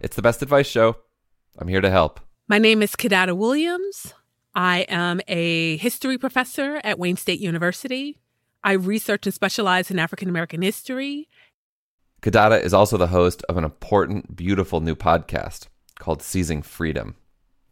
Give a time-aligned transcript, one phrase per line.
[0.00, 0.96] It's the Best Advice Show.
[1.58, 2.20] I'm here to help.
[2.48, 4.14] My name is Kidada Williams.
[4.54, 8.18] I am a history professor at Wayne State University.
[8.64, 11.28] I research and specialize in African American history.
[12.22, 15.66] Kidada is also the host of an important, beautiful new podcast
[15.98, 17.16] called Seizing Freedom.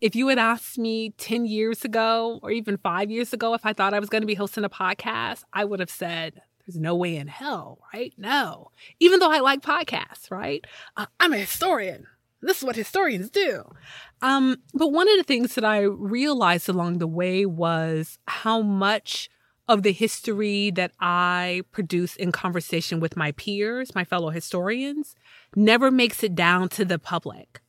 [0.00, 3.72] If you had asked me 10 years ago or even five years ago if I
[3.72, 6.96] thought I was going to be hosting a podcast, I would have said, there's no
[6.96, 8.12] way in hell, right?
[8.18, 8.72] No.
[8.98, 10.64] Even though I like podcasts, right?
[10.96, 12.08] Uh, I'm a historian.
[12.46, 13.64] This is what historians do.
[14.22, 19.28] Um, but one of the things that I realized along the way was how much
[19.68, 25.16] of the history that I produce in conversation with my peers, my fellow historians,
[25.56, 27.60] never makes it down to the public.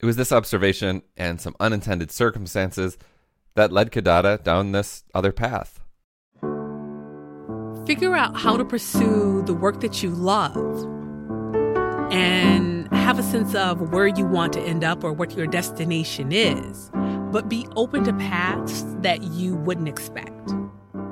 [0.00, 2.98] It was this observation and some unintended circumstances
[3.54, 5.78] that led Kidada down this other path.
[7.86, 10.82] Figure out how to pursue the work that you love
[12.10, 12.73] and
[13.04, 16.90] have a sense of where you want to end up or what your destination is,
[17.30, 20.50] but be open to paths that you wouldn't expect.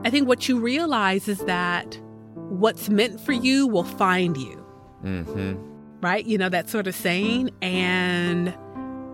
[0.03, 2.01] I think what you realize is that
[2.49, 4.67] what's meant for you will find you.
[5.05, 6.01] Mm-hmm.
[6.01, 6.25] Right?
[6.25, 7.51] You know, that sort of saying.
[7.61, 8.57] And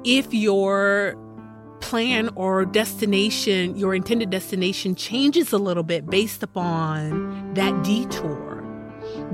[0.04, 1.16] if your
[1.80, 8.47] plan or destination, your intended destination changes a little bit based upon that detour,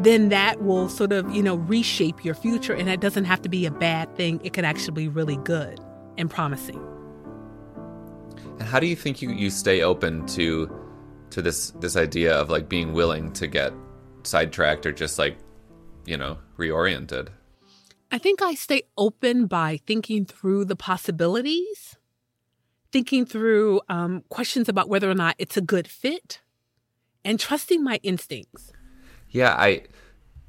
[0.05, 2.75] then that will sort of, you know, reshape your future.
[2.75, 4.41] And that doesn't have to be a bad thing.
[4.45, 5.81] It could actually be really good
[6.17, 6.83] and promising.
[8.59, 10.71] And how do you think you, you stay open to
[11.31, 13.73] to this this idea of like being willing to get
[14.23, 15.37] sidetracked or just like,
[16.07, 17.29] you know, reoriented?
[18.13, 21.97] I think I stay open by thinking through the possibilities,
[22.93, 26.41] thinking through um, questions about whether or not it's a good fit,
[27.25, 28.73] and trusting my instincts.
[29.35, 29.83] Yeah, I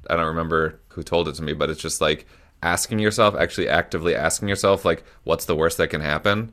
[0.08, 2.26] I don't remember who told it to me, but it's just like
[2.62, 6.52] asking yourself, actually actively asking yourself, like, what's the worst that can happen?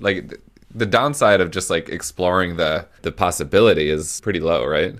[0.00, 0.40] Like
[0.74, 4.96] the downside of just like exploring the the possibility is pretty low, right?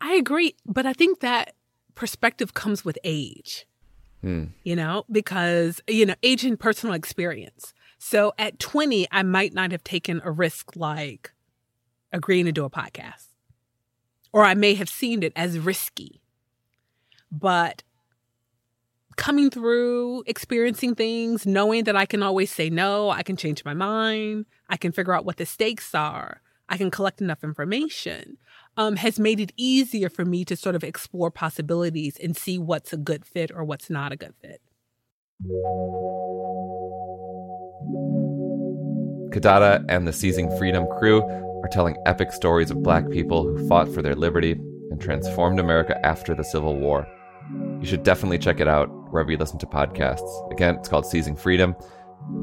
[0.00, 1.54] I agree, but I think that
[1.94, 3.66] perspective comes with age.
[4.22, 4.44] Hmm.
[4.64, 7.74] You know, because you know, age and personal experience.
[7.98, 11.32] So at 20, I might not have taken a risk like
[12.12, 13.28] agreeing to do a podcast.
[14.36, 16.20] Or I may have seen it as risky.
[17.32, 17.82] But
[19.16, 23.72] coming through, experiencing things, knowing that I can always say no, I can change my
[23.72, 28.36] mind, I can figure out what the stakes are, I can collect enough information,
[28.76, 32.92] um, has made it easier for me to sort of explore possibilities and see what's
[32.92, 34.60] a good fit or what's not a good fit.
[39.30, 41.22] Kidada and the Seizing Freedom crew
[41.62, 45.98] are telling epic stories of black people who fought for their liberty and transformed America
[46.04, 47.06] after the Civil War.
[47.80, 50.52] You should definitely check it out wherever you listen to podcasts.
[50.52, 51.74] Again, it's called Seizing Freedom.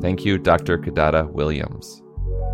[0.02, 0.78] Thank you, Dr.
[0.78, 2.02] Kidada Williams.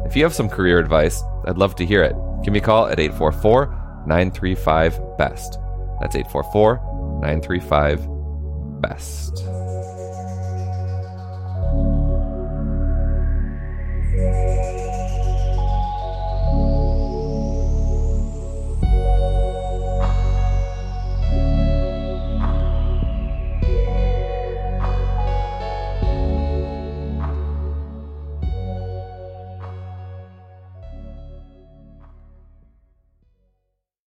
[0.05, 2.15] If you have some career advice, I'd love to hear it.
[2.43, 5.57] Give me a call at 844 935 BEST.
[5.99, 9.58] That's 844 935 BEST.